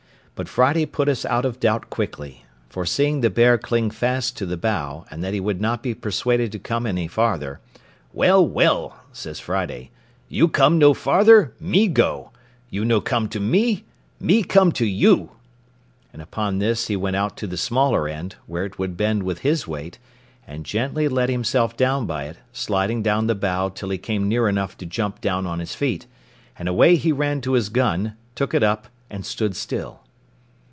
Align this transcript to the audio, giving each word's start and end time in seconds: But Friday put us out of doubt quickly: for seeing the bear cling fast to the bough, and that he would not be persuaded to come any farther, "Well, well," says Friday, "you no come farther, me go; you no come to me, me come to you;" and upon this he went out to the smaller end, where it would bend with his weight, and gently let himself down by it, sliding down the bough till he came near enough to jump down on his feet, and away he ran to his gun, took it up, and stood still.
But 0.33 0.47
Friday 0.49 0.87
put 0.87 1.07
us 1.07 1.23
out 1.23 1.45
of 1.45 1.59
doubt 1.59 1.91
quickly: 1.91 2.45
for 2.67 2.83
seeing 2.83 3.21
the 3.21 3.29
bear 3.29 3.59
cling 3.59 3.91
fast 3.91 4.35
to 4.37 4.45
the 4.47 4.57
bough, 4.57 5.05
and 5.11 5.23
that 5.23 5.35
he 5.35 5.39
would 5.39 5.61
not 5.61 5.83
be 5.83 5.93
persuaded 5.93 6.51
to 6.53 6.57
come 6.57 6.87
any 6.87 7.07
farther, 7.07 7.59
"Well, 8.11 8.43
well," 8.47 8.99
says 9.11 9.39
Friday, 9.39 9.91
"you 10.29 10.45
no 10.45 10.47
come 10.47 10.93
farther, 10.95 11.53
me 11.59 11.87
go; 11.87 12.31
you 12.71 12.83
no 12.83 13.01
come 13.01 13.29
to 13.29 13.39
me, 13.39 13.85
me 14.19 14.41
come 14.43 14.71
to 14.71 14.85
you;" 14.85 15.33
and 16.11 16.23
upon 16.23 16.57
this 16.57 16.87
he 16.87 16.95
went 16.95 17.17
out 17.17 17.37
to 17.37 17.45
the 17.45 17.55
smaller 17.57 18.07
end, 18.07 18.35
where 18.47 18.65
it 18.65 18.79
would 18.79 18.97
bend 18.97 19.21
with 19.21 19.39
his 19.41 19.67
weight, 19.67 19.99
and 20.47 20.65
gently 20.65 21.07
let 21.07 21.29
himself 21.29 21.77
down 21.77 22.07
by 22.07 22.23
it, 22.23 22.37
sliding 22.51 23.03
down 23.03 23.27
the 23.27 23.35
bough 23.35 23.69
till 23.69 23.89
he 23.91 23.99
came 23.99 24.27
near 24.27 24.49
enough 24.49 24.75
to 24.79 24.87
jump 24.87 25.21
down 25.21 25.45
on 25.45 25.59
his 25.59 25.75
feet, 25.75 26.07
and 26.57 26.67
away 26.67 26.95
he 26.95 27.11
ran 27.11 27.41
to 27.41 27.51
his 27.53 27.69
gun, 27.69 28.15
took 28.33 28.55
it 28.55 28.63
up, 28.63 28.87
and 29.07 29.23
stood 29.23 29.55
still. 29.55 29.99